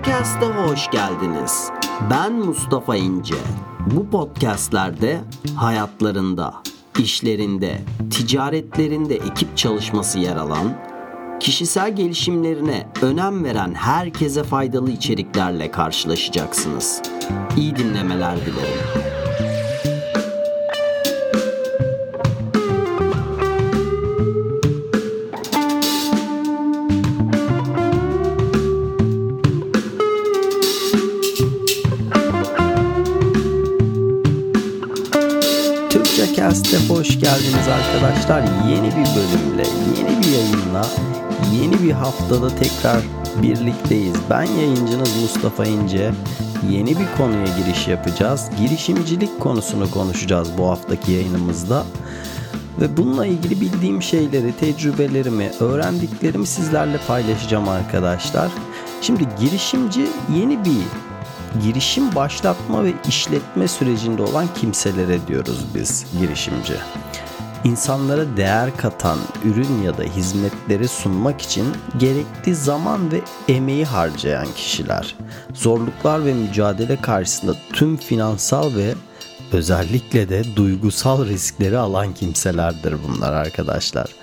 Cast'a 0.00 0.46
hoş 0.46 0.90
geldiniz. 0.90 1.70
Ben 2.10 2.32
Mustafa 2.32 2.96
İnce. 2.96 3.34
Bu 3.86 4.10
podcastlerde 4.10 5.20
hayatlarında, 5.56 6.54
işlerinde, 6.98 7.80
ticaretlerinde 8.10 9.14
ekip 9.16 9.56
çalışması 9.56 10.18
yer 10.18 10.36
alan, 10.36 10.74
kişisel 11.40 11.96
gelişimlerine 11.96 12.88
önem 13.02 13.44
veren 13.44 13.74
herkese 13.74 14.42
faydalı 14.42 14.90
içeriklerle 14.90 15.70
karşılaşacaksınız. 15.70 17.02
İyi 17.56 17.76
dinlemeler 17.76 18.36
dilerim. 18.36 19.01
Geldiniz 37.22 37.68
arkadaşlar. 37.68 38.42
Yeni 38.68 38.86
bir 38.86 39.06
bölümle, 39.16 39.66
yeni 39.96 40.22
bir 40.22 40.28
yayınla, 40.28 40.86
yeni 41.62 41.82
bir 41.82 41.92
haftada 41.92 42.48
tekrar 42.48 43.02
birlikteyiz. 43.42 44.14
Ben 44.30 44.42
yayıncınız 44.42 45.16
Mustafa 45.22 45.64
İnce. 45.64 46.12
Yeni 46.70 46.90
bir 46.90 47.06
konuya 47.16 47.44
giriş 47.44 47.88
yapacağız. 47.88 48.50
Girişimcilik 48.58 49.40
konusunu 49.40 49.90
konuşacağız 49.90 50.48
bu 50.58 50.70
haftaki 50.70 51.12
yayınımızda. 51.12 51.84
Ve 52.80 52.96
bununla 52.96 53.26
ilgili 53.26 53.60
bildiğim 53.60 54.02
şeyleri, 54.02 54.52
tecrübelerimi, 54.52 55.50
öğrendiklerimi 55.60 56.46
sizlerle 56.46 56.98
paylaşacağım 57.08 57.68
arkadaşlar. 57.68 58.48
Şimdi 59.02 59.28
girişimci 59.40 60.06
yeni 60.36 60.64
bir 60.64 60.82
girişim 61.62 62.14
başlatma 62.14 62.84
ve 62.84 62.92
işletme 63.08 63.68
sürecinde 63.68 64.22
olan 64.22 64.46
kimselere 64.60 65.26
diyoruz 65.26 65.64
biz 65.74 66.06
girişimci. 66.20 66.74
İnsanlara 67.64 68.36
değer 68.36 68.76
katan 68.76 69.18
ürün 69.44 69.82
ya 69.82 69.98
da 69.98 70.02
hizmetleri 70.02 70.88
sunmak 70.88 71.42
için 71.42 71.66
gerekli 71.98 72.54
zaman 72.54 73.12
ve 73.12 73.20
emeği 73.48 73.84
harcayan 73.84 74.46
kişiler. 74.56 75.14
Zorluklar 75.54 76.24
ve 76.24 76.34
mücadele 76.34 76.96
karşısında 76.96 77.56
tüm 77.72 77.96
finansal 77.96 78.74
ve 78.74 78.94
özellikle 79.52 80.28
de 80.28 80.56
duygusal 80.56 81.26
riskleri 81.26 81.78
alan 81.78 82.14
kimselerdir 82.14 82.94
bunlar 83.08 83.32
arkadaşlar. 83.32 84.14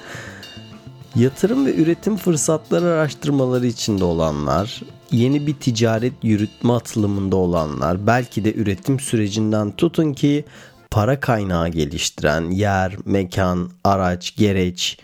Yatırım 1.15 1.65
ve 1.65 1.75
üretim 1.75 2.17
fırsatları 2.17 2.85
araştırmaları 2.85 3.67
içinde 3.67 4.03
olanlar, 4.03 4.81
yeni 5.11 5.47
bir 5.47 5.53
ticaret 5.53 6.13
yürütme 6.23 6.73
atılımında 6.73 7.35
olanlar, 7.35 8.07
belki 8.07 8.45
de 8.45 8.53
üretim 8.53 8.99
sürecinden 8.99 9.71
tutun 9.71 10.13
ki 10.13 10.45
para 10.91 11.19
kaynağı 11.19 11.69
geliştiren 11.69 12.51
yer, 12.51 12.95
mekan, 13.05 13.69
araç, 13.83 14.35
gereç, 14.35 14.97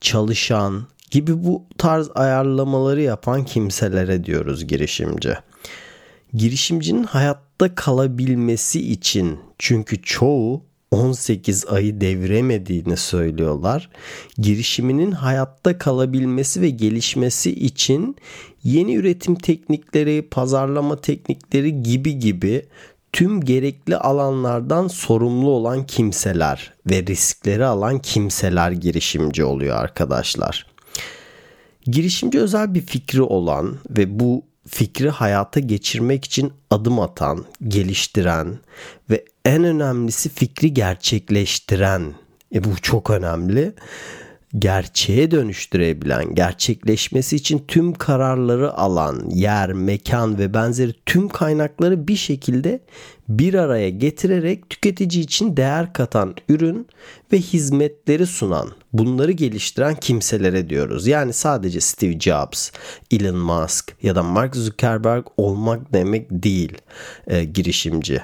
çalışan 0.00 0.86
gibi 1.10 1.44
bu 1.44 1.64
tarz 1.78 2.10
ayarlamaları 2.14 3.02
yapan 3.02 3.44
kimselere 3.44 4.24
diyoruz 4.24 4.66
girişimci. 4.66 5.34
Girişimcinin 6.34 7.04
hayatta 7.04 7.74
kalabilmesi 7.74 8.92
için 8.92 9.40
çünkü 9.58 10.02
çoğu 10.02 10.62
18 10.92 11.66
ayı 11.66 12.00
deviremediğini 12.00 12.96
söylüyorlar. 12.96 13.88
Girişiminin 14.38 15.12
hayatta 15.12 15.78
kalabilmesi 15.78 16.60
ve 16.60 16.70
gelişmesi 16.70 17.50
için 17.50 18.16
yeni 18.64 18.94
üretim 18.94 19.34
teknikleri, 19.34 20.28
pazarlama 20.30 21.00
teknikleri 21.00 21.82
gibi 21.82 22.18
gibi 22.18 22.66
tüm 23.12 23.40
gerekli 23.40 23.96
alanlardan 23.96 24.88
sorumlu 24.88 25.50
olan 25.50 25.86
kimseler 25.86 26.72
ve 26.90 27.06
riskleri 27.06 27.64
alan 27.64 27.98
kimseler 27.98 28.70
girişimci 28.70 29.44
oluyor 29.44 29.76
arkadaşlar. 29.76 30.66
Girişimci 31.86 32.40
özel 32.40 32.74
bir 32.74 32.80
fikri 32.80 33.22
olan 33.22 33.78
ve 33.90 34.20
bu 34.20 34.44
fikri 34.68 35.10
hayata 35.10 35.60
geçirmek 35.60 36.24
için 36.24 36.52
adım 36.70 37.00
atan, 37.00 37.44
geliştiren 37.68 38.58
ve 39.10 39.24
en 39.44 39.64
önemlisi 39.64 40.28
fikri 40.28 40.74
gerçekleştiren. 40.74 42.14
E 42.54 42.64
bu 42.64 42.76
çok 42.82 43.10
önemli. 43.10 43.74
Gerçeğe 44.58 45.30
dönüştürebilen, 45.30 46.34
gerçekleşmesi 46.34 47.36
için 47.36 47.64
tüm 47.68 47.92
kararları 47.92 48.72
alan, 48.72 49.30
yer, 49.30 49.72
mekan 49.72 50.38
ve 50.38 50.54
benzeri 50.54 50.94
tüm 51.06 51.28
kaynakları 51.28 52.08
bir 52.08 52.16
şekilde 52.16 52.80
bir 53.28 53.54
araya 53.54 53.90
getirerek 53.90 54.70
tüketici 54.70 55.24
için 55.24 55.56
değer 55.56 55.92
katan 55.92 56.34
ürün 56.48 56.86
ve 57.32 57.38
hizmetleri 57.38 58.26
sunan, 58.26 58.70
bunları 58.92 59.32
geliştiren 59.32 59.94
kimselere 59.94 60.68
diyoruz. 60.70 61.06
Yani 61.06 61.32
sadece 61.32 61.80
Steve 61.80 62.20
Jobs, 62.20 62.70
Elon 63.10 63.36
Musk 63.36 63.96
ya 64.02 64.14
da 64.14 64.22
Mark 64.22 64.56
Zuckerberg 64.56 65.26
olmak 65.36 65.92
demek 65.92 66.26
değil 66.30 66.78
e, 67.26 67.44
girişimci. 67.44 68.20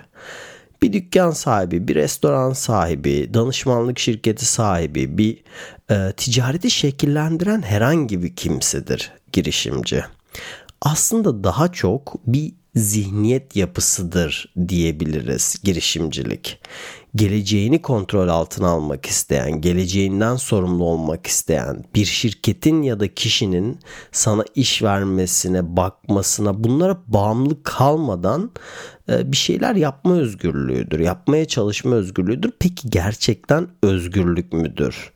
Bir 0.82 0.92
dükkan 0.92 1.30
sahibi, 1.30 1.88
bir 1.88 1.94
restoran 1.94 2.52
sahibi, 2.52 3.34
danışmanlık 3.34 3.98
şirketi 3.98 4.46
sahibi, 4.46 5.18
bir 5.18 5.42
e, 5.90 6.12
ticareti 6.12 6.70
şekillendiren 6.70 7.62
herhangi 7.62 8.22
bir 8.22 8.36
kimsedir 8.36 9.12
girişimci. 9.32 10.04
Aslında 10.80 11.44
daha 11.44 11.72
çok 11.72 12.14
bir 12.26 12.52
zihniyet 12.74 13.56
yapısıdır 13.56 14.54
diyebiliriz 14.68 15.56
girişimcilik. 15.64 16.60
Geleceğini 17.14 17.82
kontrol 17.82 18.28
altına 18.28 18.68
almak 18.68 19.06
isteyen, 19.06 19.60
geleceğinden 19.60 20.36
sorumlu 20.36 20.84
olmak 20.84 21.26
isteyen 21.26 21.84
bir 21.94 22.04
şirketin 22.04 22.82
ya 22.82 23.00
da 23.00 23.14
kişinin 23.14 23.80
sana 24.12 24.44
iş 24.54 24.82
vermesine, 24.82 25.76
bakmasına, 25.76 26.64
bunlara 26.64 26.98
bağımlı 27.06 27.62
kalmadan 27.62 28.50
bir 29.08 29.36
şeyler 29.36 29.74
yapma 29.74 30.14
özgürlüğüdür. 30.14 30.98
Yapmaya 30.98 31.44
çalışma 31.44 31.94
özgürlüğüdür. 31.94 32.52
Peki 32.58 32.90
gerçekten 32.90 33.68
özgürlük 33.82 34.52
müdür? 34.52 35.12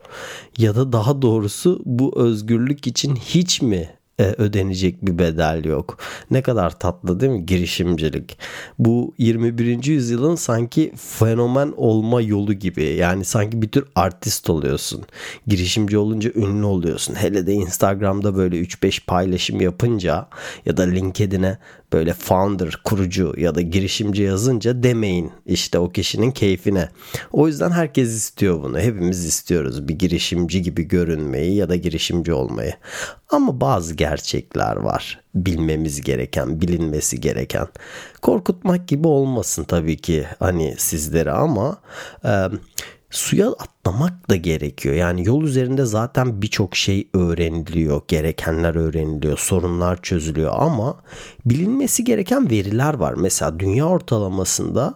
Ya 0.59 0.75
da 0.75 0.93
daha 0.93 1.23
doğrusu 1.23 1.83
bu 1.85 2.21
özgürlük 2.21 2.87
için 2.87 3.17
hiç 3.17 3.63
mi 3.63 3.89
e, 4.19 4.25
ödenecek 4.25 5.07
bir 5.07 5.19
bedel 5.19 5.65
yok. 5.65 5.99
Ne 6.31 6.43
kadar 6.43 6.79
tatlı 6.79 7.21
değil 7.21 7.33
mi 7.33 7.47
girişimcilik? 7.47 8.39
Bu 8.79 9.15
21. 9.19 9.85
yüzyılın 9.85 10.35
sanki 10.35 10.93
fenomen 10.97 11.73
olma 11.77 12.21
yolu 12.21 12.55
gibi. 12.55 12.85
Yani 12.85 13.25
sanki 13.25 13.63
bir 13.63 13.69
tür 13.69 13.85
artist 13.95 14.51
oluyorsun. 14.51 15.05
Girişimci 15.47 15.99
olunca 15.99 16.31
ünlü 16.35 16.65
oluyorsun. 16.65 17.15
Hele 17.15 17.47
de 17.47 17.53
Instagram'da 17.53 18.37
böyle 18.37 18.61
3-5 18.61 19.05
paylaşım 19.07 19.61
yapınca 19.61 20.29
ya 20.67 20.77
da 20.77 20.83
LinkedIn'e 20.83 21.59
böyle 21.93 22.13
founder, 22.13 22.81
kurucu 22.85 23.35
ya 23.37 23.55
da 23.55 23.61
girişimci 23.61 24.23
yazınca 24.23 24.83
demeyin 24.83 25.33
işte 25.47 25.79
o 25.79 25.93
kişinin 25.93 26.31
keyfine. 26.31 26.89
O 27.33 27.47
yüzden 27.47 27.71
herkes 27.71 28.09
istiyor 28.09 28.63
bunu. 28.63 28.79
Hepimiz 28.79 29.25
istiyoruz 29.25 29.89
bir 29.89 29.99
girişimci 29.99 30.63
gibi 30.63 30.83
görünmeyi 30.83 31.55
ya 31.55 31.69
da 31.69 31.77
girişimci 31.77 32.33
olmayı. 32.33 32.73
Ama 33.31 33.61
bazı 33.61 33.95
gerçekler 33.95 34.77
var. 34.77 35.21
Bilmemiz 35.35 36.01
gereken, 36.01 36.61
bilinmesi 36.61 37.21
gereken. 37.21 37.67
Korkutmak 38.23 38.89
gibi 38.89 39.09
olmasın 39.09 39.65
tabii 39.65 39.97
ki 39.97 40.27
hani 40.39 40.75
sizlere 40.79 41.31
ama 41.31 41.81
e, 42.25 42.49
suya 43.13 43.49
atlamak 43.49 44.31
da 44.31 44.37
gerekiyor. 44.37 44.95
Yani 44.95 45.27
yol 45.27 45.43
üzerinde 45.43 45.85
zaten 45.85 46.43
birçok 46.43 46.77
şey 46.77 47.09
öğreniliyor, 47.15 48.03
gerekenler 48.09 48.75
öğreniliyor, 48.75 49.39
sorunlar 49.39 50.03
çözülüyor 50.03 50.53
ama 50.57 50.97
bilinmesi 51.47 52.05
gereken 52.05 52.51
veriler 52.51 52.95
var. 52.95 53.15
Mesela 53.15 53.61
dünya 53.61 53.87
ortalamasında 53.87 54.95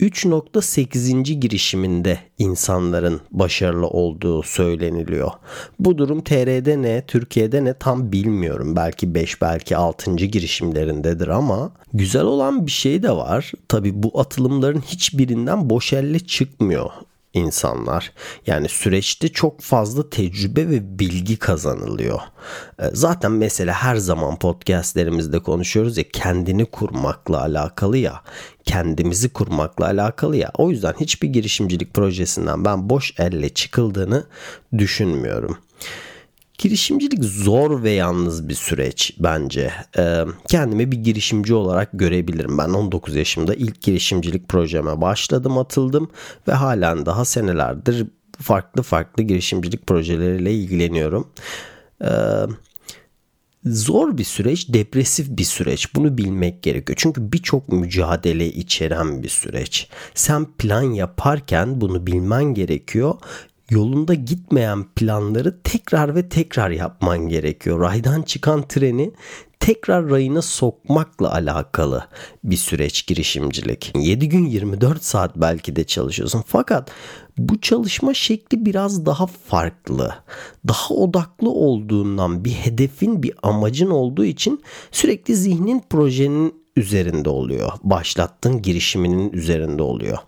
3.8. 0.00 1.32
girişiminde 1.32 2.18
insanların 2.38 3.20
başarılı 3.30 3.86
olduğu 3.86 4.42
söyleniliyor. 4.42 5.30
Bu 5.78 5.98
durum 5.98 6.24
TR'de 6.24 6.82
ne, 6.82 7.04
Türkiye'de 7.06 7.64
ne 7.64 7.74
tam 7.74 8.12
bilmiyorum. 8.12 8.76
Belki 8.76 9.14
5 9.14 9.42
belki 9.42 9.76
6. 9.76 10.14
girişimlerindedir 10.14 11.28
ama 11.28 11.72
güzel 11.92 12.22
olan 12.22 12.66
bir 12.66 12.72
şey 12.72 13.02
de 13.02 13.10
var. 13.10 13.52
Tabi 13.68 14.02
bu 14.02 14.20
atılımların 14.20 14.80
hiçbirinden 14.80 15.70
boş 15.70 15.92
elle 15.92 16.18
çıkmıyor 16.18 16.90
insanlar. 17.34 18.12
Yani 18.46 18.68
süreçte 18.68 19.28
çok 19.28 19.60
fazla 19.60 20.10
tecrübe 20.10 20.68
ve 20.68 20.98
bilgi 20.98 21.36
kazanılıyor. 21.36 22.20
Ee, 22.78 22.84
zaten 22.92 23.32
mesela 23.32 23.74
her 23.74 23.96
zaman 23.96 24.38
podcastlerimizde 24.38 25.38
konuşuyoruz 25.38 25.98
ya 25.98 26.04
kendini 26.12 26.64
kurmakla 26.64 27.40
alakalı 27.40 27.98
ya. 27.98 28.20
Kendimizi 28.64 29.28
kurmakla 29.28 29.86
alakalı 29.86 30.36
ya. 30.36 30.50
O 30.58 30.70
yüzden 30.70 30.94
hiçbir 31.00 31.28
girişimcilik 31.28 31.94
projesinden 31.94 32.64
ben 32.64 32.90
boş 32.90 33.14
elle 33.18 33.48
çıkıldığını 33.48 34.24
düşünmüyorum. 34.78 35.58
Girişimcilik 36.58 37.24
zor 37.24 37.82
ve 37.82 37.90
yalnız 37.90 38.48
bir 38.48 38.54
süreç 38.54 39.14
bence. 39.18 39.72
Ee, 39.98 40.24
kendimi 40.48 40.92
bir 40.92 40.96
girişimci 40.96 41.54
olarak 41.54 41.90
görebilirim. 41.92 42.58
Ben 42.58 42.68
19 42.68 43.14
yaşımda 43.14 43.54
ilk 43.54 43.82
girişimcilik 43.82 44.48
projeme 44.48 45.00
başladım, 45.00 45.58
atıldım 45.58 46.10
ve 46.48 46.52
halen 46.52 47.06
daha 47.06 47.24
senelerdir 47.24 48.06
farklı 48.40 48.82
farklı 48.82 49.22
girişimcilik 49.22 49.86
projeleriyle 49.86 50.54
ilgileniyorum. 50.54 51.28
Ee, 52.04 52.08
zor 53.64 54.18
bir 54.18 54.24
süreç, 54.24 54.68
depresif 54.68 55.28
bir 55.28 55.44
süreç. 55.44 55.94
Bunu 55.94 56.18
bilmek 56.18 56.62
gerekiyor. 56.62 56.98
Çünkü 57.00 57.32
birçok 57.32 57.68
mücadele 57.68 58.46
içeren 58.46 59.22
bir 59.22 59.28
süreç. 59.28 59.88
Sen 60.14 60.44
plan 60.44 60.82
yaparken 60.82 61.80
bunu 61.80 62.06
bilmen 62.06 62.44
gerekiyor 62.44 63.14
yolunda 63.70 64.14
gitmeyen 64.14 64.84
planları 64.84 65.62
tekrar 65.62 66.14
ve 66.14 66.28
tekrar 66.28 66.70
yapman 66.70 67.28
gerekiyor. 67.28 67.80
Raydan 67.80 68.22
çıkan 68.22 68.68
treni 68.68 69.12
tekrar 69.60 70.10
rayına 70.10 70.42
sokmakla 70.42 71.32
alakalı 71.32 72.08
bir 72.44 72.56
süreç 72.56 73.06
girişimcilik. 73.06 73.92
7 73.94 74.28
gün 74.28 74.46
24 74.46 75.04
saat 75.04 75.36
belki 75.36 75.76
de 75.76 75.84
çalışıyorsun. 75.84 76.44
Fakat 76.46 76.90
bu 77.38 77.60
çalışma 77.60 78.14
şekli 78.14 78.66
biraz 78.66 79.06
daha 79.06 79.26
farklı. 79.26 80.14
Daha 80.68 80.94
odaklı 80.94 81.50
olduğundan 81.50 82.44
bir 82.44 82.52
hedefin, 82.52 83.22
bir 83.22 83.32
amacın 83.42 83.90
olduğu 83.90 84.24
için 84.24 84.62
sürekli 84.90 85.36
zihnin 85.36 85.82
projenin 85.90 86.63
üzerinde 86.76 87.28
oluyor. 87.28 87.72
Başlattığın 87.82 88.62
girişiminin 88.62 89.32
üzerinde 89.32 89.82
oluyor. 89.82 90.18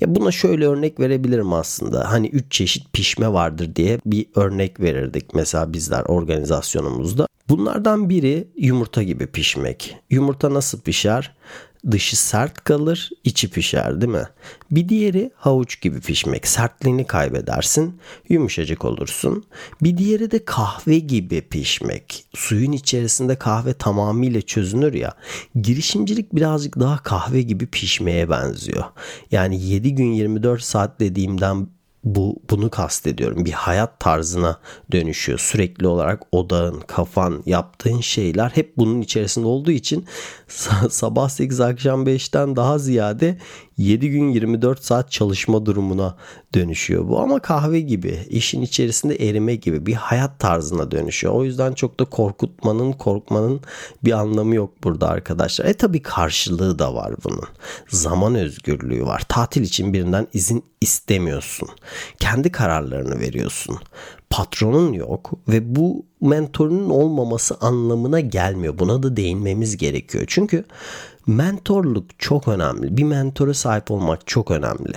Ya 0.00 0.14
buna 0.14 0.30
şöyle 0.30 0.66
örnek 0.66 1.00
verebilirim 1.00 1.52
aslında. 1.52 2.12
Hani 2.12 2.28
üç 2.28 2.52
çeşit 2.52 2.92
pişme 2.92 3.32
vardır 3.32 3.76
diye 3.76 4.00
bir 4.06 4.26
örnek 4.34 4.80
verirdik 4.80 5.34
mesela 5.34 5.72
bizler 5.72 6.02
organizasyonumuzda. 6.02 7.26
Bunlardan 7.48 8.10
biri 8.10 8.48
yumurta 8.56 9.02
gibi 9.02 9.26
pişmek. 9.26 9.96
Yumurta 10.10 10.54
nasıl 10.54 10.80
pişer? 10.80 11.36
Dışı 11.90 12.20
sert 12.20 12.64
kalır, 12.64 13.10
içi 13.24 13.50
pişer 13.50 14.00
değil 14.00 14.12
mi? 14.12 14.24
Bir 14.70 14.88
diğeri 14.88 15.30
havuç 15.36 15.80
gibi 15.80 16.00
pişmek. 16.00 16.46
Sertliğini 16.46 17.06
kaybedersin, 17.06 18.00
yumuşacık 18.28 18.84
olursun. 18.84 19.44
Bir 19.82 19.98
diğeri 19.98 20.30
de 20.30 20.44
kahve 20.44 20.98
gibi 20.98 21.40
pişmek. 21.40 22.26
Suyun 22.34 22.72
içerisinde 22.72 23.36
kahve 23.36 23.74
tamamıyla 23.74 24.40
çözünür 24.40 24.94
ya. 24.94 25.14
Girişimcilik 25.62 26.34
birazcık 26.34 26.80
daha 26.80 27.02
kahve 27.02 27.42
gibi 27.42 27.66
pişmeye 27.66 28.30
benziyor. 28.30 28.84
Yani 29.30 29.62
7 29.62 29.94
gün 29.94 30.12
24 30.12 30.62
saat 30.62 31.00
dediğimden 31.00 31.66
bu 32.06 32.36
bunu 32.50 32.70
kastediyorum. 32.70 33.44
Bir 33.44 33.52
hayat 33.52 34.00
tarzına 34.00 34.58
dönüşüyor. 34.92 35.38
Sürekli 35.38 35.86
olarak 35.86 36.22
odağın, 36.32 36.80
kafan, 36.80 37.42
yaptığın 37.46 38.00
şeyler 38.00 38.48
hep 38.48 38.76
bunun 38.76 39.00
içerisinde 39.00 39.46
olduğu 39.46 39.70
için 39.70 40.06
sabah 40.90 41.28
8 41.28 41.60
akşam 41.60 42.06
5'ten 42.06 42.56
daha 42.56 42.78
ziyade 42.78 43.38
7 43.78 44.10
gün 44.10 44.28
24 44.28 44.84
saat 44.84 45.10
çalışma 45.10 45.66
durumuna 45.66 46.16
dönüşüyor 46.54 47.08
bu. 47.08 47.20
Ama 47.20 47.38
kahve 47.38 47.80
gibi, 47.80 48.18
işin 48.28 48.62
içerisinde 48.62 49.16
erime 49.16 49.54
gibi 49.54 49.86
bir 49.86 49.94
hayat 49.94 50.38
tarzına 50.38 50.90
dönüşüyor. 50.90 51.34
O 51.34 51.44
yüzden 51.44 51.72
çok 51.72 52.00
da 52.00 52.04
korkutmanın, 52.04 52.92
korkmanın 52.92 53.60
bir 54.04 54.12
anlamı 54.12 54.54
yok 54.54 54.84
burada 54.84 55.08
arkadaşlar. 55.08 55.64
E 55.64 55.74
tabi 55.74 56.02
karşılığı 56.02 56.78
da 56.78 56.94
var 56.94 57.14
bunun. 57.24 57.48
Zaman 57.88 58.34
özgürlüğü 58.34 59.04
var. 59.04 59.22
Tatil 59.28 59.62
için 59.62 59.92
birinden 59.92 60.26
izin 60.32 60.64
istemiyorsun. 60.80 61.68
Kendi 62.18 62.52
kararlarını 62.52 63.20
veriyorsun 63.20 63.78
patronun 64.30 64.92
yok 64.92 65.32
ve 65.48 65.76
bu 65.76 66.06
mentorunun 66.20 66.90
olmaması 66.90 67.56
anlamına 67.60 68.20
gelmiyor. 68.20 68.78
Buna 68.78 69.02
da 69.02 69.16
değinmemiz 69.16 69.76
gerekiyor. 69.76 70.24
Çünkü 70.26 70.64
mentorluk 71.26 72.04
çok 72.18 72.48
önemli. 72.48 72.96
Bir 72.96 73.02
mentora 73.02 73.54
sahip 73.54 73.90
olmak 73.90 74.26
çok 74.26 74.50
önemli. 74.50 74.94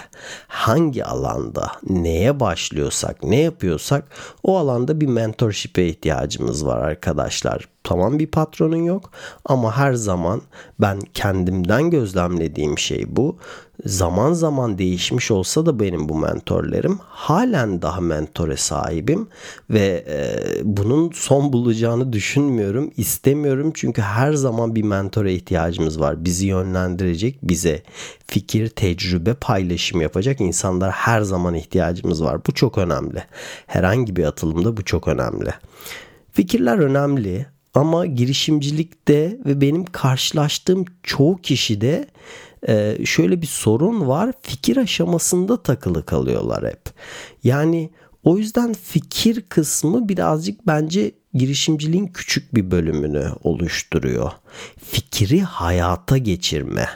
Hangi 0.47 1.05
alanda 1.05 1.71
neye 1.89 2.39
başlıyorsak, 2.39 3.23
ne 3.23 3.39
yapıyorsak 3.39 4.05
o 4.43 4.57
alanda 4.57 5.01
bir 5.01 5.07
mentorship'e 5.07 5.87
ihtiyacımız 5.87 6.65
var 6.65 6.77
arkadaşlar. 6.77 7.67
Tamam 7.89 8.19
bir 8.19 8.27
patronun 8.27 8.83
yok. 8.83 9.11
Ama 9.45 9.77
her 9.77 9.93
zaman 9.93 10.41
ben 10.79 10.99
kendimden 11.13 11.89
gözlemlediğim 11.89 12.77
şey 12.77 13.05
bu. 13.07 13.37
Zaman 13.85 14.33
zaman 14.33 14.77
değişmiş 14.77 15.31
olsa 15.31 15.65
da 15.65 15.79
benim 15.79 16.09
bu 16.09 16.15
mentorlarım 16.15 16.99
halen 17.01 17.81
daha 17.81 18.01
mentore 18.01 18.57
sahibim 18.57 19.27
ve 19.69 20.05
e, 20.07 20.37
bunun 20.63 21.11
son 21.13 21.53
bulacağını 21.53 22.13
düşünmüyorum 22.13 22.91
istemiyorum. 22.97 23.71
Çünkü 23.75 24.01
her 24.01 24.33
zaman 24.33 24.75
bir 24.75 24.83
mentore 24.83 25.33
ihtiyacımız 25.33 25.99
var. 25.99 26.25
Bizi 26.25 26.47
yönlendirecek 26.47 27.39
bize 27.43 27.83
fikir 28.27 28.69
tecrübe 28.69 29.33
paylaşım 29.33 30.01
yapacak 30.01 30.41
insanlar 30.41 30.91
her 30.91 31.21
zaman 31.21 31.55
ihtiyacımız 31.55 32.23
var. 32.23 32.41
Bu 32.47 32.53
çok 32.53 32.77
önemli. 32.77 33.23
Herhangi 33.67 34.15
bir 34.15 34.23
atılımda 34.23 34.77
bu 34.77 34.85
çok 34.85 35.07
önemli. 35.07 35.49
Fikirler 36.31 36.77
önemli 36.77 37.45
ama 37.73 38.05
girişimcilikte 38.05 39.37
ve 39.45 39.61
benim 39.61 39.85
karşılaştığım 39.85 40.85
çoğu 41.03 41.37
kişide 41.37 42.07
e, 42.67 43.05
şöyle 43.05 43.41
bir 43.41 43.47
sorun 43.47 44.07
var. 44.07 44.33
Fikir 44.41 44.77
aşamasında 44.77 45.63
takılı 45.63 46.05
kalıyorlar 46.05 46.65
hep. 46.65 46.81
Yani 47.43 47.89
o 48.23 48.37
yüzden 48.37 48.73
fikir 48.73 49.41
kısmı 49.41 50.09
birazcık 50.09 50.67
bence 50.67 51.11
girişimciliğin 51.33 52.07
küçük 52.07 52.55
bir 52.55 52.71
bölümünü 52.71 53.27
oluşturuyor. 53.43 54.31
Fikri 54.83 55.41
hayata 55.41 56.17
geçirme. 56.17 56.87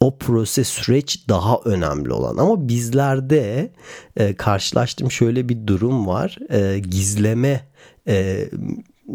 O 0.00 0.18
proses 0.18 0.68
süreç 0.68 1.28
daha 1.28 1.58
önemli 1.64 2.12
olan 2.12 2.36
ama 2.36 2.68
bizlerde 2.68 3.72
e, 4.16 4.34
karşılaştığım 4.34 5.10
şöyle 5.10 5.48
bir 5.48 5.66
durum 5.66 6.06
var. 6.06 6.38
E, 6.50 6.78
gizleme 6.78 7.68
e, 8.08 8.48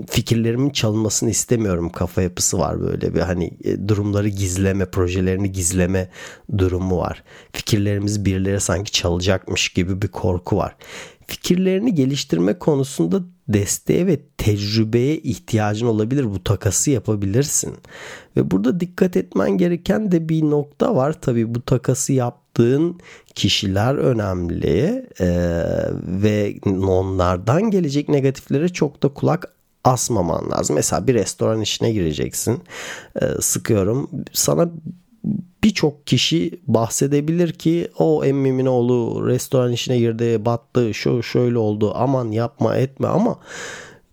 fikirlerimin 0.09 0.69
çalınmasını 0.69 1.30
istemiyorum 1.30 1.89
kafa 1.89 2.21
yapısı 2.21 2.59
var 2.59 2.81
böyle 2.81 3.13
bir 3.13 3.19
hani 3.19 3.51
e, 3.63 3.88
durumları 3.88 4.27
gizleme 4.27 4.86
projelerini 4.86 5.51
gizleme 5.51 6.09
durumu 6.57 6.97
var 6.97 7.24
fikirlerimiz 7.53 8.25
birileri 8.25 8.59
sanki 8.59 8.91
çalacakmış 8.91 9.69
gibi 9.69 10.01
bir 10.01 10.07
korku 10.07 10.57
var 10.57 10.75
fikirlerini 11.30 11.95
geliştirme 11.95 12.59
konusunda 12.59 13.21
desteğe 13.47 14.07
ve 14.07 14.19
tecrübeye 14.37 15.18
ihtiyacın 15.18 15.87
olabilir. 15.87 16.23
Bu 16.23 16.44
takası 16.44 16.92
yapabilirsin. 16.92 17.73
Ve 18.37 18.52
burada 18.52 18.80
dikkat 18.80 19.18
etmen 19.18 19.52
gereken 19.52 20.11
de 20.11 20.30
bir 20.30 20.44
nokta 20.44 20.95
var. 20.95 21.21
Tabii 21.21 21.56
bu 21.56 21.61
takası 21.61 22.13
yaptığın 22.13 22.99
kişiler 23.35 23.95
önemli 23.95 25.06
ee, 25.19 25.71
ve 26.04 26.56
onlardan 26.87 27.71
gelecek 27.71 28.09
negatiflere 28.09 28.69
çok 28.69 29.04
da 29.04 29.07
kulak 29.07 29.54
asmaman 29.83 30.52
lazım. 30.52 30.76
Mesela 30.76 31.07
bir 31.07 31.14
restoran 31.14 31.62
işine 31.62 31.92
gireceksin. 31.92 32.64
E, 33.21 33.26
sıkıyorum. 33.42 34.09
Sana 34.33 34.69
birçok 35.64 36.07
kişi 36.07 36.62
bahsedebilir 36.68 37.54
ki 37.54 37.90
o 37.98 38.26
emmimin 38.26 38.66
oğlu 38.66 39.28
restoran 39.28 39.71
işine 39.71 39.98
girdi 39.98 40.45
battı 40.45 40.94
şu 40.94 41.24
şöyle 41.24 41.57
oldu 41.57 41.92
aman 41.95 42.31
yapma 42.31 42.76
etme 42.76 43.07
ama 43.07 43.40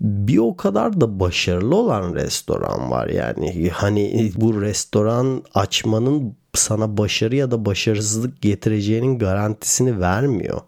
bir 0.01 0.39
o 0.39 0.57
kadar 0.57 1.01
da 1.01 1.21
başarılı 1.21 1.77
olan 1.77 2.15
restoran 2.15 2.91
var 2.91 3.09
yani 3.09 3.71
hani 3.73 4.33
bu 4.37 4.63
restoran 4.63 5.43
açmanın 5.55 6.37
sana 6.57 6.97
başarı 6.97 7.37
ya 7.37 7.51
da 7.51 7.65
başarısızlık 7.65 8.43
getireceğinin 8.43 9.19
garantisini 9.19 10.01
vermiyor. 10.01 10.61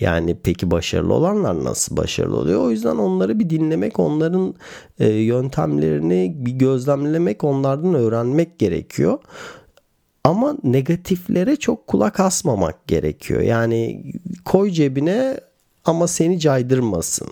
Yani 0.00 0.36
peki 0.42 0.70
başarılı 0.70 1.14
olanlar 1.14 1.64
nasıl 1.64 1.96
başarılı 1.96 2.36
oluyor? 2.36 2.60
O 2.60 2.70
yüzden 2.70 2.96
onları 2.96 3.38
bir 3.38 3.50
dinlemek, 3.50 3.98
onların 3.98 4.54
e, 4.98 5.08
yöntemlerini 5.08 6.34
bir 6.36 6.52
gözlemlemek, 6.52 7.44
onlardan 7.44 7.94
öğrenmek 7.94 8.58
gerekiyor. 8.58 9.18
Ama 10.24 10.56
negatiflere 10.64 11.56
çok 11.56 11.86
kulak 11.86 12.20
asmamak 12.20 12.86
gerekiyor. 12.86 13.40
Yani 13.40 14.04
koy 14.44 14.70
cebine 14.70 15.40
ama 15.84 16.06
seni 16.06 16.40
caydırmasın. 16.40 17.28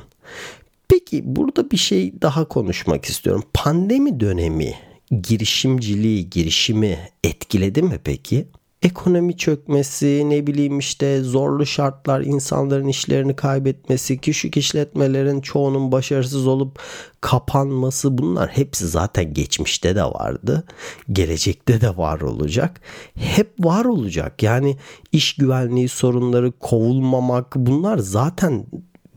Peki 0.88 1.23
burada 1.37 1.71
bir 1.71 1.76
şey 1.76 2.23
daha 2.23 2.45
konuşmak 2.45 3.05
istiyorum. 3.05 3.45
Pandemi 3.55 4.21
dönemi 4.21 4.75
girişimciliği, 5.23 6.31
girişimi 6.31 6.99
etkiledi 7.25 7.83
mi 7.83 7.99
peki? 8.05 8.49
Ekonomi 8.83 9.37
çökmesi, 9.37 10.23
ne 10.27 10.47
bileyim 10.47 10.79
işte 10.79 11.23
zorlu 11.23 11.67
şartlar, 11.67 12.21
insanların 12.21 12.88
işlerini 12.88 13.37
kaybetmesi, 13.37 14.19
küçük 14.19 14.57
işletmelerin 14.57 15.41
çoğunun 15.41 15.93
başarısız 15.93 16.47
olup 16.47 16.79
kapanması 17.21 18.19
bunlar 18.19 18.49
hepsi 18.49 18.88
zaten 18.88 19.35
geçmişte 19.35 19.97
de 19.97 20.05
vardı. 20.05 20.65
Gelecekte 21.12 21.81
de 21.81 21.97
var 21.97 22.21
olacak. 22.21 22.81
Hep 23.15 23.65
var 23.65 23.85
olacak. 23.85 24.43
Yani 24.43 24.77
iş 25.12 25.37
güvenliği 25.37 25.88
sorunları, 25.88 26.53
kovulmamak 26.53 27.57
bunlar 27.57 27.99
zaten 27.99 28.67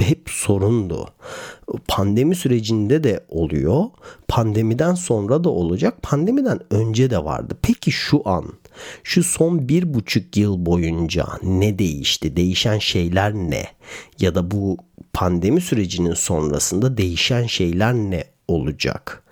hep 0.01 0.29
sorundu. 0.29 1.07
Pandemi 1.87 2.35
sürecinde 2.35 3.03
de 3.03 3.25
oluyor. 3.29 3.85
Pandemiden 4.27 4.93
sonra 4.93 5.43
da 5.43 5.49
olacak. 5.49 6.01
Pandemiden 6.01 6.59
önce 6.69 7.09
de 7.09 7.23
vardı. 7.23 7.57
Peki 7.61 7.91
şu 7.91 8.21
an 8.29 8.45
şu 9.03 9.23
son 9.23 9.69
bir 9.69 9.93
buçuk 9.93 10.37
yıl 10.37 10.65
boyunca 10.65 11.27
ne 11.43 11.79
değişti? 11.79 12.35
Değişen 12.35 12.79
şeyler 12.79 13.33
ne? 13.33 13.65
Ya 14.19 14.35
da 14.35 14.51
bu 14.51 14.77
pandemi 15.13 15.61
sürecinin 15.61 16.13
sonrasında 16.13 16.97
değişen 16.97 17.47
şeyler 17.47 17.93
ne 17.93 18.23
olacak? 18.47 19.23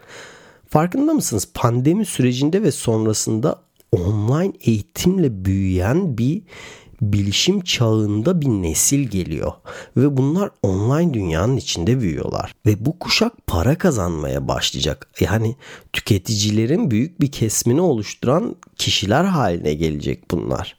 Farkında 0.69 1.13
mısınız? 1.13 1.49
Pandemi 1.53 2.05
sürecinde 2.05 2.63
ve 2.63 2.71
sonrasında 2.71 3.61
online 3.91 4.53
eğitimle 4.61 5.45
büyüyen 5.45 6.17
bir 6.17 6.41
bilişim 7.01 7.61
çağında 7.61 8.41
bir 8.41 8.47
nesil 8.47 9.07
geliyor 9.07 9.51
ve 9.97 10.17
bunlar 10.17 10.49
online 10.63 11.13
dünyanın 11.13 11.57
içinde 11.57 11.99
büyüyorlar 12.01 12.55
ve 12.65 12.85
bu 12.85 12.99
kuşak 12.99 13.33
para 13.47 13.77
kazanmaya 13.77 14.47
başlayacak. 14.47 15.09
Yani 15.19 15.55
tüketicilerin 15.93 16.91
büyük 16.91 17.21
bir 17.21 17.31
kesmini 17.31 17.81
oluşturan 17.81 18.55
kişiler 18.75 19.23
haline 19.23 19.73
gelecek 19.73 20.31
bunlar. 20.31 20.77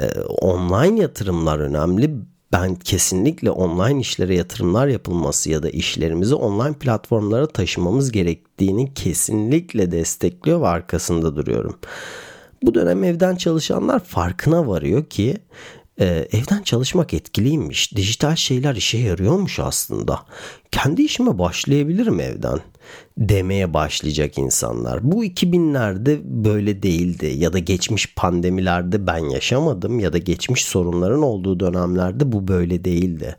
Ee, 0.00 0.20
online 0.20 1.00
yatırımlar 1.00 1.58
önemli. 1.58 2.14
Ben 2.52 2.74
kesinlikle 2.74 3.50
online 3.50 4.00
işlere 4.00 4.34
yatırımlar 4.34 4.86
yapılması 4.86 5.50
ya 5.50 5.62
da 5.62 5.70
işlerimizi 5.70 6.34
online 6.34 6.72
platformlara 6.72 7.46
taşımamız 7.46 8.12
gerektiğini 8.12 8.94
kesinlikle 8.94 9.90
destekliyor 9.90 10.60
ve 10.60 10.68
arkasında 10.68 11.36
duruyorum. 11.36 11.76
Bu 12.62 12.74
dönem 12.74 13.04
evden 13.04 13.36
çalışanlar 13.36 14.04
farkına 14.04 14.66
varıyor 14.66 15.04
ki 15.04 15.36
e, 16.00 16.06
evden 16.32 16.62
çalışmak 16.62 17.14
etkiliymiş. 17.14 17.96
Dijital 17.96 18.36
şeyler 18.36 18.74
işe 18.74 18.98
yarıyormuş 18.98 19.58
aslında. 19.58 20.20
Kendi 20.70 21.02
işime 21.02 21.38
başlayabilirim 21.38 22.20
evden 22.20 22.60
demeye 23.18 23.74
başlayacak 23.74 24.38
insanlar. 24.38 25.12
Bu 25.12 25.24
2000'lerde 25.24 26.20
böyle 26.24 26.82
değildi 26.82 27.26
ya 27.36 27.52
da 27.52 27.58
geçmiş 27.58 28.14
pandemilerde 28.14 29.06
ben 29.06 29.18
yaşamadım 29.18 30.00
ya 30.00 30.12
da 30.12 30.18
geçmiş 30.18 30.64
sorunların 30.64 31.22
olduğu 31.22 31.60
dönemlerde 31.60 32.32
bu 32.32 32.48
böyle 32.48 32.84
değildi. 32.84 33.36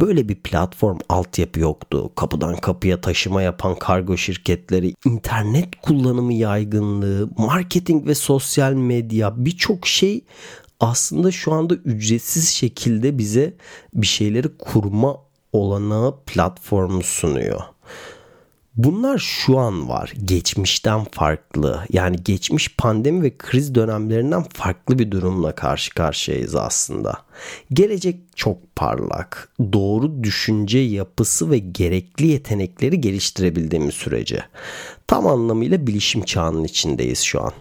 Böyle 0.00 0.28
bir 0.28 0.34
platform 0.34 0.98
altyapı 1.08 1.60
yoktu. 1.60 2.12
Kapıdan 2.14 2.56
kapıya 2.56 3.00
taşıma 3.00 3.42
yapan 3.42 3.74
kargo 3.74 4.16
şirketleri, 4.16 4.94
internet 5.06 5.76
kullanımı 5.82 6.32
yaygınlığı, 6.32 7.30
marketing 7.38 8.06
ve 8.06 8.14
sosyal 8.14 8.72
medya 8.72 9.44
birçok 9.44 9.86
şey 9.86 10.24
aslında 10.80 11.30
şu 11.30 11.52
anda 11.52 11.74
ücretsiz 11.74 12.48
şekilde 12.48 13.18
bize 13.18 13.54
bir 13.94 14.06
şeyleri 14.06 14.48
kurma 14.58 15.16
olanağı 15.52 16.16
platformu 16.26 17.02
sunuyor. 17.02 17.60
Bunlar 18.76 19.18
şu 19.18 19.58
an 19.58 19.88
var. 19.88 20.12
Geçmişten 20.24 21.04
farklı. 21.04 21.84
Yani 21.90 22.16
geçmiş 22.24 22.76
pandemi 22.76 23.22
ve 23.22 23.36
kriz 23.38 23.74
dönemlerinden 23.74 24.44
farklı 24.54 24.98
bir 24.98 25.10
durumla 25.10 25.54
karşı 25.54 25.94
karşıyayız 25.94 26.54
aslında. 26.54 27.14
Gelecek 27.72 28.20
çok 28.36 28.76
parlak. 28.76 29.48
Doğru 29.72 30.24
düşünce 30.24 30.78
yapısı 30.78 31.50
ve 31.50 31.58
gerekli 31.58 32.26
yetenekleri 32.26 33.00
geliştirebildiğimiz 33.00 33.94
sürece. 33.94 34.42
Tam 35.06 35.26
anlamıyla 35.26 35.86
bilişim 35.86 36.22
çağının 36.22 36.64
içindeyiz 36.64 37.20
şu 37.20 37.42
an. 37.42 37.52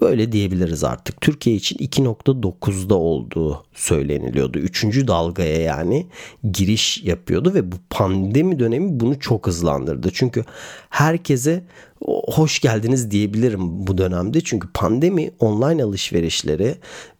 Öyle 0.00 0.32
diyebiliriz 0.32 0.84
artık. 0.84 1.20
Türkiye 1.20 1.56
için 1.56 1.76
2.9'da 1.76 2.94
olduğu 2.94 3.64
söyleniliyordu. 3.74 4.58
Üçüncü 4.58 5.08
dalgaya 5.08 5.60
yani 5.60 6.06
giriş 6.52 7.02
yapıyordu 7.02 7.54
ve 7.54 7.72
bu 7.72 7.76
pandemi 7.90 8.58
dönemi 8.58 9.00
bunu 9.00 9.20
çok 9.20 9.46
hızlandırdı. 9.46 10.10
Çünkü 10.12 10.44
herkese 10.90 11.64
hoş 12.26 12.60
geldiniz 12.60 13.10
diyebilirim 13.10 13.86
bu 13.86 13.98
dönemde. 13.98 14.40
Çünkü 14.40 14.68
pandemi 14.74 15.30
online 15.38 15.84
alışverişleri 15.84 16.74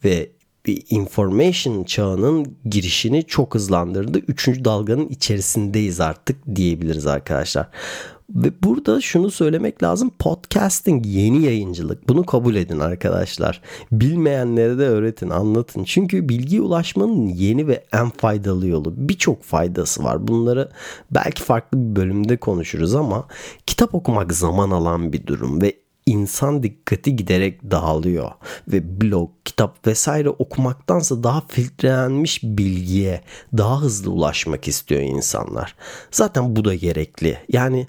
ve 0.05 0.31
bir 0.67 0.83
information 0.91 1.85
çağının 1.85 2.57
girişini 2.65 3.27
çok 3.27 3.55
hızlandırdı. 3.55 4.19
Üçüncü 4.19 4.65
dalganın 4.65 5.09
içerisindeyiz 5.09 6.01
artık 6.01 6.57
diyebiliriz 6.57 7.07
arkadaşlar. 7.07 7.69
Ve 8.31 8.53
burada 8.63 9.01
şunu 9.01 9.31
söylemek 9.31 9.83
lazım. 9.83 10.11
Podcasting 10.19 11.07
yeni 11.07 11.43
yayıncılık. 11.43 12.09
Bunu 12.09 12.27
kabul 12.27 12.55
edin 12.55 12.79
arkadaşlar. 12.79 13.61
Bilmeyenlere 13.93 14.79
de 14.79 14.87
öğretin, 14.87 15.31
anlatın. 15.31 15.85
Çünkü 15.85 16.29
bilgiye 16.29 16.61
ulaşmanın 16.61 17.27
yeni 17.27 17.69
ve 17.69 17.85
en 17.93 18.11
faydalı 18.11 18.67
yolu. 18.67 18.95
Birçok 18.97 19.43
faydası 19.43 20.05
var. 20.05 20.29
Bunları 20.29 20.69
belki 21.11 21.43
farklı 21.43 21.79
bir 21.79 21.97
bölümde 21.97 22.37
konuşuruz 22.37 22.95
ama 22.95 23.27
kitap 23.67 23.95
okumak 23.95 24.33
zaman 24.33 24.71
alan 24.71 25.13
bir 25.13 25.27
durum 25.27 25.63
ve 25.63 25.84
insan 26.07 26.63
dikkati 26.63 27.17
giderek 27.17 27.71
dağılıyor 27.71 28.31
ve 28.69 29.01
blog, 29.01 29.31
kitap 29.45 29.87
vesaire 29.87 30.29
okumaktansa 30.29 31.23
daha 31.23 31.43
filtrelenmiş 31.49 32.43
bilgiye 32.43 33.21
daha 33.57 33.81
hızlı 33.81 34.11
ulaşmak 34.11 34.69
istiyor 34.69 35.01
insanlar. 35.01 35.75
Zaten 36.11 36.57
bu 36.57 36.65
da 36.65 36.75
gerekli. 36.75 37.39
Yani 37.49 37.87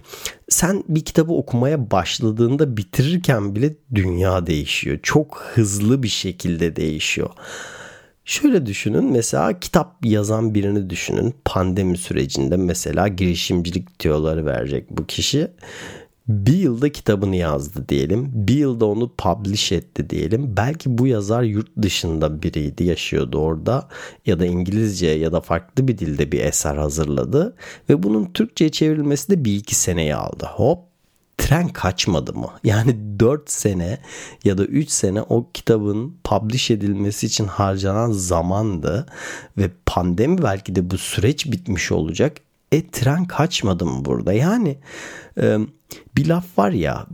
sen 0.50 0.84
bir 0.90 1.06
kitabı 1.06 1.34
okumaya 1.34 1.92
başladığında 1.92 2.78
bitirirken 2.78 3.56
bile 3.56 3.76
dünya 3.96 4.48
değişiyor. 4.48 5.00
Çok 5.04 5.44
hızlı 5.54 6.04
bir 6.04 6.08
şekilde 6.08 6.76
değişiyor. 6.76 7.30
Şöyle 8.26 8.66
düşünün 8.66 9.12
mesela 9.12 9.60
kitap 9.60 10.06
yazan 10.06 10.56
birini 10.56 10.90
düşünün. 10.90 11.36
Pandemi 11.46 11.98
sürecinde 11.98 12.58
mesela 12.58 13.08
girişimcilik 13.08 14.00
tüyoları 14.00 14.46
verecek 14.46 14.90
bu 14.90 15.06
kişi 15.06 15.52
bir 16.28 16.58
yılda 16.58 16.92
kitabını 16.92 17.36
yazdı 17.36 17.90
diyelim. 17.90 18.32
Bir 18.34 18.56
yılda 18.56 18.86
onu 18.86 19.12
publish 19.18 19.72
etti 19.72 20.10
diyelim. 20.10 20.58
Belki 20.58 20.98
bu 20.98 21.08
yazar 21.08 21.44
yurt 21.44 21.70
dışında 21.82 22.44
biriydi, 22.44 22.84
yaşıyordu 22.84 23.38
orada 23.38 23.88
ya 24.26 24.40
da 24.40 24.46
İngilizce 24.46 25.08
ya 25.08 25.32
da 25.32 25.42
farklı 25.42 25.88
bir 25.88 25.98
dilde 25.98 26.32
bir 26.32 26.40
eser 26.40 26.76
hazırladı 26.76 27.56
ve 27.90 28.04
bunun 28.04 28.26
Türkçe'ye 28.26 28.72
çevrilmesi 28.72 29.30
de 29.30 29.46
bir 29.46 29.56
iki 29.56 29.76
seneyi 29.76 30.16
aldı. 30.16 30.46
Hop 30.46 30.80
tren 31.38 31.68
kaçmadı 31.68 32.34
mı? 32.34 32.50
Yani 32.64 33.20
4 33.20 33.52
sene 33.52 34.00
ya 34.44 34.58
da 34.58 34.66
3 34.66 34.90
sene 34.90 35.22
o 35.22 35.50
kitabın 35.54 36.18
publish 36.24 36.72
edilmesi 36.72 37.26
için 37.26 37.48
harcanan 37.48 38.12
zamandı 38.12 39.06
ve 39.58 39.72
pandemi 39.86 40.44
belki 40.44 40.76
de 40.76 40.90
bu 40.90 40.98
süreç 40.98 41.52
bitmiş 41.52 41.92
olacak. 41.92 42.38
E 42.76 42.88
tren 42.88 43.26
kaçmadı 43.26 43.86
mı 43.86 44.06
burada? 44.06 44.34
Yani 44.34 44.78
e, 45.42 45.58
bir 46.18 46.28
laf 46.28 46.58
var 46.58 46.72
ya 46.72 47.08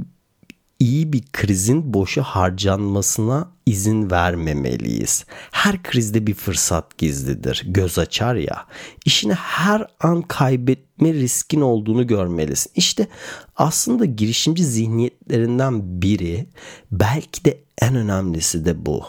iyi 0.80 1.13
bir 1.13 1.24
krizin 1.32 1.94
boşa 1.94 2.24
harcanmasına 2.24 3.51
izin 3.65 4.12
vermemeliyiz. 4.12 5.25
Her 5.51 5.84
krizde 5.84 6.27
bir 6.27 6.34
fırsat 6.34 6.98
gizlidir. 6.98 7.63
Göz 7.65 8.00
açar 8.00 8.36
ya. 8.36 8.65
İşini 9.06 9.34
her 9.34 9.88
an 10.00 10.22
kaybetme 10.22 11.13
riskin 11.13 11.62
olduğunu 11.62 12.08
görmelisin. 12.08 12.72
İşte 12.75 13.08
aslında 13.56 14.06
girişimci 14.06 14.65
zihniyetlerinden 14.65 16.01
biri 16.01 16.48
belki 16.91 17.46
de 17.46 17.63
en 17.82 17.96
önemlisi 17.96 18.65
de 18.65 18.86
bu. 18.86 19.03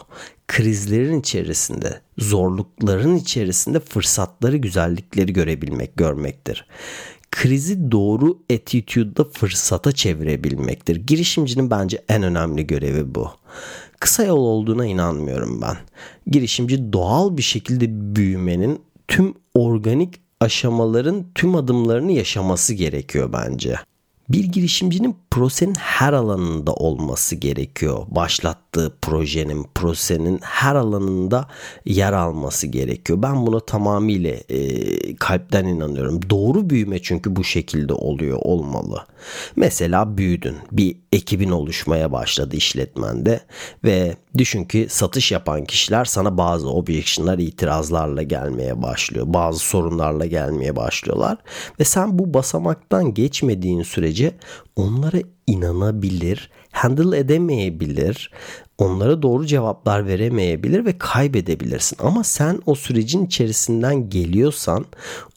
Krizlerin 0.53 1.21
içerisinde, 1.21 2.01
zorlukların 2.19 3.17
içerisinde 3.17 3.81
fırsatları, 3.81 4.57
güzellikleri 4.57 5.33
görebilmek, 5.33 5.97
görmektir 5.97 6.67
krizi 7.33 7.93
doğru 7.93 8.39
attitude'da 8.55 9.25
fırsata 9.25 9.93
çevirebilmektir. 9.93 10.97
Girişimcinin 10.97 11.71
bence 11.71 12.05
en 12.09 12.23
önemli 12.23 12.67
görevi 12.67 13.15
bu. 13.15 13.31
Kısa 14.01 14.25
yol 14.25 14.45
olduğuna 14.45 14.87
inanmıyorum 14.87 15.63
ben. 15.63 15.77
Girişimci 16.27 16.93
doğal 16.93 17.37
bir 17.37 17.43
şekilde 17.43 18.17
büyümenin 18.17 18.81
tüm 19.09 19.35
organik 19.55 20.21
aşamaların 20.41 21.27
tüm 21.35 21.55
adımlarını 21.55 22.13
yaşaması 22.13 22.75
gerekiyor 22.75 23.33
bence. 23.33 23.77
Bir 24.29 24.45
girişimcinin 24.45 25.17
prosenin 25.33 25.75
her 25.75 26.13
alanında 26.13 26.73
olması 26.73 27.37
gerekiyor. 27.37 28.07
Başlattığı 28.09 28.97
projenin, 29.03 29.67
prosenin 29.75 30.39
her 30.43 30.75
alanında 30.75 31.49
yer 31.85 32.13
alması 32.13 32.67
gerekiyor. 32.67 33.23
Ben 33.23 33.47
buna 33.47 33.61
tamamıyla 33.61 34.31
e, 34.49 35.17
kalpten 35.17 35.65
inanıyorum. 35.65 36.31
Doğru 36.31 36.71
büyüme 36.71 37.03
çünkü 37.03 37.37
bu 37.37 37.45
şekilde 37.45 37.93
oluyor, 37.95 38.39
olmalı. 38.43 39.07
Mesela 39.57 40.19
büyüdün. 40.19 40.57
Bir 40.73 40.97
ekibin 41.13 41.51
oluşmaya 41.51 42.13
başladı 42.13 42.57
işletmende 42.57 43.41
ve 43.85 44.17
düşün 44.39 44.65
ki 44.65 44.87
satış 44.91 45.33
yapan 45.33 45.65
kişiler 45.65 46.05
sana 46.05 46.39
bazı 46.39 46.71
objection'lar, 46.71 47.39
itirazlarla 47.39 48.23
gelmeye 48.23 48.83
başlıyor. 48.83 49.27
Bazı 49.29 49.59
sorunlarla 49.59 50.27
gelmeye 50.27 50.77
başlıyorlar 50.77 51.39
ve 51.81 51.85
sen 51.85 52.19
bu 52.19 52.35
basamaktan 52.35 53.15
geçmediğin 53.15 53.83
sürece 53.83 54.35
onlara 54.77 55.19
inanabilir, 55.47 56.51
handle 56.73 57.19
edemeyebilir, 57.19 58.31
onlara 58.79 59.23
doğru 59.23 59.47
cevaplar 59.47 60.07
veremeyebilir 60.07 60.85
ve 60.85 60.99
kaybedebilirsin. 60.99 61.99
Ama 62.03 62.25
sen 62.25 62.61
o 62.67 62.75
sürecin 62.75 63.27
içerisinden 63.27 64.11
geliyorsan 64.11 64.85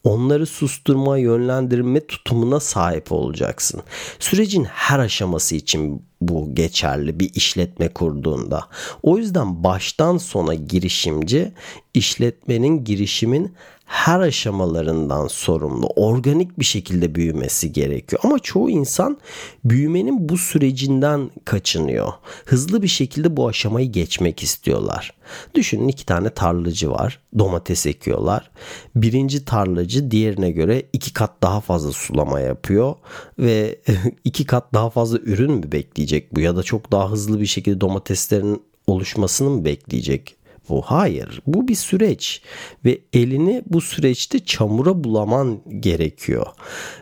onları 0.04 0.46
susturma, 0.46 1.18
yönlendirme 1.18 2.08
tutumuna 2.08 2.60
sahip 2.60 3.12
olacaksın. 3.12 3.82
Sürecin 4.20 4.64
her 4.64 5.00
aşaması 5.00 5.56
için 5.56 6.06
bu 6.28 6.56
geçerli 6.56 7.20
bir 7.20 7.32
işletme 7.34 7.88
kurduğunda. 7.88 8.64
O 9.04 9.18
yüzden 9.18 9.64
baştan 9.64 10.18
sona 10.18 10.54
girişimci 10.54 11.52
işletmenin 11.94 12.84
girişimin 12.84 13.54
her 13.86 14.20
aşamalarından 14.20 15.28
sorumlu, 15.28 15.88
organik 15.88 16.60
bir 16.60 16.66
şekilde 16.66 17.16
büyümesi 17.16 17.74
gerekiyor. 17.74 18.22
Ama 18.26 18.40
çoğu 18.40 18.70
insan 18.70 19.18
büyümenin 19.66 20.30
bu 20.30 20.38
sürecinden 20.38 21.30
kaçınıyor. 21.46 22.14
Hızlı 22.46 22.82
bir 22.82 22.88
şekilde 22.88 23.38
bu 23.38 23.48
aşamayı 23.48 23.92
geçmek 23.92 24.44
istiyorlar. 24.44 25.14
Düşünün 25.56 25.88
iki 25.88 26.06
tane 26.06 26.30
tarlacı 26.30 26.92
var. 26.92 27.20
Domates 27.40 27.86
ekiyorlar. 27.86 28.52
Birinci 28.96 29.46
tarlacı 29.46 30.12
diğerine 30.12 30.52
göre 30.52 30.84
iki 30.94 31.14
kat 31.14 31.32
daha 31.42 31.62
fazla 31.62 31.92
sulama 31.92 32.40
yapıyor 32.40 32.96
ve 33.40 33.80
iki 34.24 34.46
kat 34.46 34.74
daha 34.74 34.90
fazla 34.90 35.18
ürün 35.18 35.52
mü 35.52 35.72
bekleyecek 35.72 36.36
bu 36.36 36.40
ya 36.40 36.56
da 36.56 36.64
çok 36.64 36.92
daha 36.92 37.12
hızlı 37.12 37.40
bir 37.40 37.46
şekilde 37.46 37.82
domateslerin 37.82 38.64
oluşmasını 38.88 39.50
mı 39.50 39.66
bekleyecek? 39.66 40.36
Bu. 40.70 40.82
Hayır. 40.82 41.42
Bu 41.48 41.68
bir 41.68 41.76
süreç 41.76 42.42
ve 42.86 43.02
elini 43.14 43.64
bu 43.66 43.82
süreçte 43.82 44.40
çamura 44.40 45.04
bulaman 45.04 45.62
gerekiyor. 45.80 46.46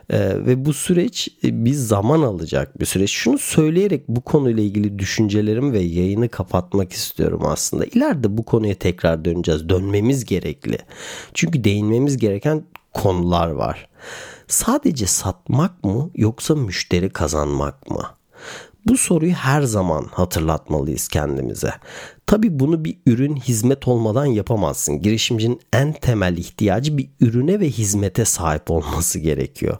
Ee, 0.09 0.19
ve 0.19 0.65
bu 0.65 0.73
süreç 0.73 1.27
e, 1.43 1.65
bir 1.65 1.73
zaman 1.73 2.21
alacak 2.21 2.79
bir 2.79 2.85
süreç. 2.85 3.11
Şunu 3.11 3.37
söyleyerek 3.37 4.07
bu 4.07 4.21
konuyla 4.21 4.63
ilgili 4.63 4.99
düşüncelerimi 4.99 5.73
ve 5.73 5.79
yayını 5.79 6.29
kapatmak 6.29 6.93
istiyorum 6.93 7.41
aslında. 7.45 7.85
İleride 7.85 8.37
bu 8.37 8.43
konuya 8.43 8.75
tekrar 8.75 9.25
döneceğiz. 9.25 9.69
Dönmemiz 9.69 10.25
gerekli. 10.25 10.77
Çünkü 11.33 11.63
değinmemiz 11.63 12.17
gereken 12.17 12.63
konular 12.93 13.47
var. 13.47 13.89
Sadece 14.47 15.05
satmak 15.05 15.83
mı 15.83 16.11
yoksa 16.15 16.55
müşteri 16.55 17.09
kazanmak 17.09 17.89
mı? 17.89 18.03
Bu 18.87 18.97
soruyu 18.97 19.33
her 19.33 19.61
zaman 19.61 20.05
hatırlatmalıyız 20.11 21.07
kendimize. 21.07 21.73
Tabi 22.27 22.59
bunu 22.59 22.85
bir 22.85 22.97
ürün 23.05 23.35
hizmet 23.35 23.87
olmadan 23.87 24.25
yapamazsın. 24.25 25.01
Girişimcinin 25.01 25.61
en 25.73 25.93
temel 25.93 26.37
ihtiyacı 26.37 26.97
bir 26.97 27.09
ürüne 27.19 27.59
ve 27.59 27.69
hizmete 27.69 28.25
sahip 28.25 28.71
olması 28.71 29.19
gerekiyor. 29.19 29.77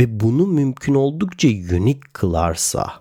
Ve 0.00 0.20
bunu 0.20 0.46
mümkün 0.46 0.94
oldukça 0.94 1.48
unik 1.48 2.14
kılarsa, 2.14 2.92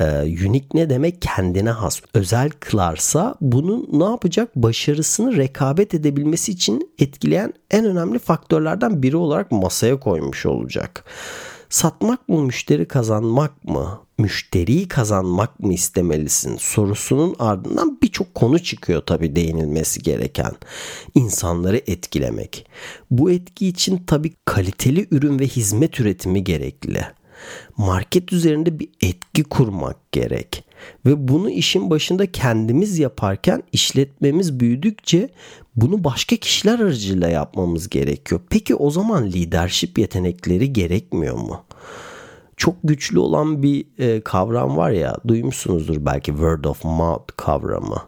e, 0.00 0.04
unique 0.22 0.68
ne 0.74 0.90
demek 0.90 1.22
kendine 1.22 1.70
has 1.70 2.00
özel 2.14 2.50
kılarsa 2.50 3.34
bunu 3.40 3.86
ne 3.92 4.04
yapacak 4.04 4.56
başarısını 4.56 5.36
rekabet 5.36 5.94
edebilmesi 5.94 6.52
için 6.52 6.94
etkileyen 6.98 7.52
en 7.70 7.84
önemli 7.84 8.18
faktörlerden 8.18 9.02
biri 9.02 9.16
olarak 9.16 9.52
masaya 9.52 10.00
koymuş 10.00 10.46
olacak. 10.46 11.04
Satmak 11.68 12.28
mı 12.28 12.42
müşteri 12.42 12.88
kazanmak 12.88 13.64
mı? 13.64 14.05
Müşteriyi 14.18 14.88
kazanmak 14.88 15.60
mı 15.60 15.74
istemelisin 15.74 16.56
sorusunun 16.56 17.36
ardından 17.38 17.98
birçok 18.02 18.34
konu 18.34 18.58
çıkıyor 18.58 19.02
tabii 19.06 19.36
değinilmesi 19.36 20.02
gereken. 20.02 20.52
İnsanları 21.14 21.76
etkilemek. 21.76 22.66
Bu 23.10 23.30
etki 23.30 23.68
için 23.68 24.02
tabii 24.06 24.32
kaliteli 24.44 25.08
ürün 25.10 25.38
ve 25.38 25.46
hizmet 25.46 26.00
üretimi 26.00 26.44
gerekli. 26.44 27.00
Market 27.76 28.32
üzerinde 28.32 28.78
bir 28.78 28.88
etki 29.02 29.44
kurmak 29.44 30.12
gerek. 30.12 30.64
Ve 31.06 31.28
bunu 31.28 31.50
işin 31.50 31.90
başında 31.90 32.32
kendimiz 32.32 32.98
yaparken 32.98 33.62
işletmemiz 33.72 34.60
büyüdükçe 34.60 35.28
bunu 35.76 36.04
başka 36.04 36.36
kişiler 36.36 36.78
aracılığıyla 36.78 37.28
yapmamız 37.28 37.88
gerekiyor. 37.88 38.40
Peki 38.50 38.74
o 38.74 38.90
zaman 38.90 39.26
lidership 39.26 39.98
yetenekleri 39.98 40.72
gerekmiyor 40.72 41.36
mu? 41.36 41.65
Çok 42.56 42.74
güçlü 42.84 43.18
olan 43.18 43.62
bir 43.62 43.86
e, 43.98 44.20
kavram 44.20 44.76
var 44.76 44.90
ya 44.90 45.16
duymuşsunuzdur 45.28 46.06
belki 46.06 46.26
word 46.30 46.64
of 46.64 46.84
mouth 46.84 47.32
kavramı. 47.36 48.02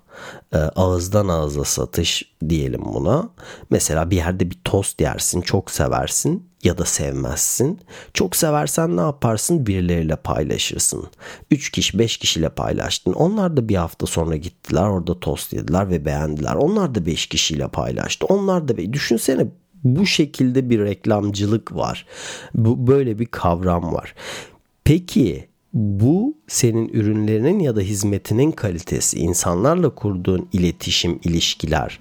E, 0.52 0.58
ağızdan 0.58 1.28
ağıza 1.28 1.64
satış 1.64 2.34
diyelim 2.48 2.82
buna. 2.84 3.28
Mesela 3.70 4.10
bir 4.10 4.16
yerde 4.16 4.50
bir 4.50 4.58
tost 4.64 5.00
yersin 5.00 5.40
çok 5.40 5.70
seversin 5.70 6.48
ya 6.62 6.78
da 6.78 6.84
sevmezsin. 6.84 7.80
Çok 8.14 8.36
seversen 8.36 8.96
ne 8.96 9.00
yaparsın? 9.00 9.66
Birileriyle 9.66 10.16
paylaşırsın. 10.16 11.06
3 11.50 11.70
kişi 11.70 11.98
5 11.98 12.16
kişiyle 12.16 12.48
paylaştın. 12.48 13.12
Onlar 13.12 13.56
da 13.56 13.68
bir 13.68 13.76
hafta 13.76 14.06
sonra 14.06 14.36
gittiler 14.36 14.82
orada 14.82 15.20
tost 15.20 15.52
yediler 15.52 15.90
ve 15.90 16.04
beğendiler. 16.04 16.54
Onlar 16.54 16.94
da 16.94 17.06
5 17.06 17.26
kişiyle 17.26 17.68
paylaştı. 17.68 18.26
Onlar 18.26 18.68
da 18.68 18.76
be 18.76 18.92
düşünsene 18.92 19.46
bu 19.84 20.06
şekilde 20.06 20.70
bir 20.70 20.80
reklamcılık 20.80 21.74
var. 21.74 22.06
Bu 22.54 22.86
böyle 22.86 23.18
bir 23.18 23.26
kavram 23.26 23.94
var. 23.94 24.14
Peki 24.84 25.48
bu 25.72 26.36
senin 26.46 26.88
ürünlerinin 26.88 27.58
ya 27.58 27.76
da 27.76 27.80
hizmetinin 27.80 28.52
kalitesi, 28.52 29.18
insanlarla 29.18 29.90
kurduğun 29.90 30.48
iletişim, 30.52 31.20
ilişkiler 31.24 32.00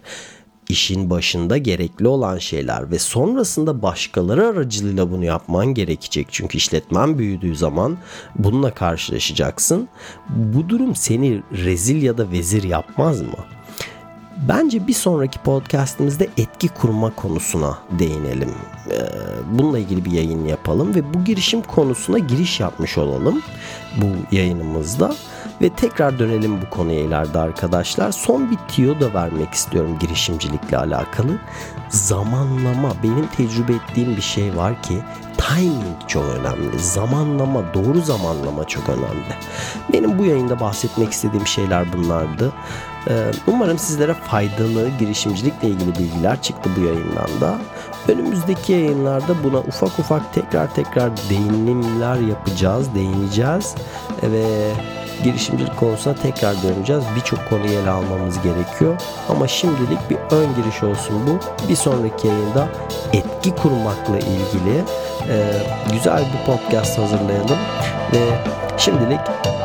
işin 0.69 1.09
başında 1.09 1.57
gerekli 1.57 2.07
olan 2.07 2.37
şeyler 2.37 2.91
ve 2.91 2.99
sonrasında 2.99 3.81
başkaları 3.81 4.47
aracılığıyla 4.47 5.11
bunu 5.11 5.25
yapman 5.25 5.73
gerekecek. 5.73 6.27
Çünkü 6.31 6.57
işletmen 6.57 7.17
büyüdüğü 7.17 7.55
zaman 7.55 7.97
bununla 8.35 8.73
karşılaşacaksın. 8.73 9.87
Bu 10.29 10.69
durum 10.69 10.95
seni 10.95 11.41
rezil 11.51 12.03
ya 12.03 12.17
da 12.17 12.31
vezir 12.31 12.63
yapmaz 12.63 13.21
mı? 13.21 13.56
Bence 14.37 14.87
bir 14.87 14.93
sonraki 14.93 15.39
podcastimizde 15.39 16.27
etki 16.37 16.67
kurma 16.67 17.15
konusuna 17.15 17.77
değinelim. 17.99 18.51
Ee, 18.91 18.99
bununla 19.51 19.79
ilgili 19.79 20.05
bir 20.05 20.11
yayın 20.11 20.45
yapalım 20.45 20.95
ve 20.95 21.13
bu 21.13 21.23
girişim 21.23 21.61
konusuna 21.61 22.17
giriş 22.17 22.59
yapmış 22.59 22.97
olalım 22.97 23.41
bu 23.97 24.35
yayınımızda. 24.35 25.15
Ve 25.61 25.69
tekrar 25.69 26.19
dönelim 26.19 26.61
bu 26.61 26.69
konuya 26.69 26.99
ileride 26.99 27.39
arkadaşlar. 27.39 28.11
Son 28.11 28.51
bir 28.51 28.57
tiyo 28.67 28.99
da 28.99 29.13
vermek 29.13 29.53
istiyorum 29.53 29.97
girişimcilikle 29.99 30.77
alakalı. 30.77 31.31
Zamanlama 31.89 32.93
benim 33.03 33.27
tecrübe 33.27 33.73
ettiğim 33.73 34.17
bir 34.17 34.21
şey 34.21 34.57
var 34.57 34.81
ki 34.81 34.97
timing 35.37 35.97
çok 36.07 36.23
önemli. 36.23 36.79
Zamanlama, 36.79 37.73
doğru 37.73 38.01
zamanlama 38.01 38.67
çok 38.67 38.89
önemli. 38.89 39.35
Benim 39.93 40.19
bu 40.19 40.25
yayında 40.25 40.59
bahsetmek 40.59 41.11
istediğim 41.11 41.47
şeyler 41.47 41.93
bunlardı. 41.93 42.51
Ee, 43.09 43.31
umarım 43.47 43.77
sizlere 43.77 44.13
faydalı 44.13 44.89
girişimcilikle 44.99 45.67
ilgili 45.67 45.99
bilgiler 45.99 46.41
çıktı 46.41 46.69
bu 46.77 46.81
yayından 46.81 47.41
da. 47.41 47.57
Önümüzdeki 48.07 48.71
yayınlarda 48.71 49.43
buna 49.43 49.59
ufak 49.59 49.99
ufak 49.99 50.33
tekrar 50.33 50.75
tekrar 50.75 51.11
değinimler 51.29 52.15
yapacağız, 52.15 52.95
değineceğiz 52.95 53.75
ve 54.23 54.71
girişimcilik 55.23 55.77
konusuna 55.77 56.15
tekrar 56.15 56.55
döneceğiz. 56.63 57.03
Birçok 57.15 57.49
konuyu 57.49 57.71
ele 57.71 57.89
almamız 57.89 58.41
gerekiyor. 58.41 59.01
Ama 59.29 59.47
şimdilik 59.47 60.09
bir 60.09 60.17
ön 60.35 60.55
giriş 60.55 60.83
olsun 60.83 61.27
bu. 61.27 61.67
Bir 61.69 61.75
sonraki 61.75 62.27
yayında 62.27 62.67
etki 63.13 63.55
kurmakla 63.55 64.17
ilgili 64.17 64.83
e, 65.29 65.35
güzel 65.91 66.19
bir 66.19 66.53
podcast 66.53 66.97
hazırlayalım. 66.97 67.57
Ve 68.13 68.23
şimdilik 68.77 69.19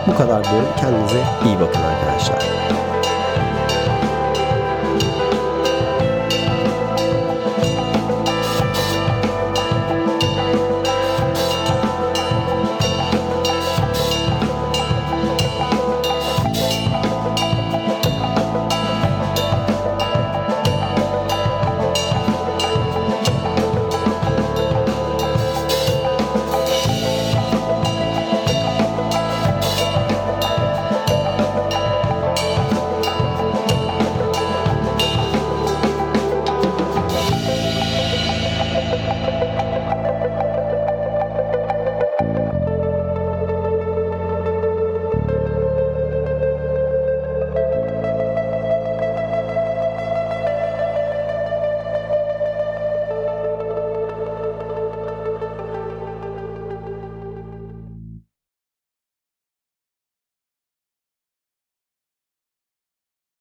bu 0.07 0.15
kadar 0.15 0.45
diyorum. 0.45 0.69
Kendinize 0.81 1.23
iyi 1.45 1.61
bakın 1.61 1.81
arkadaşlar. 1.81 2.92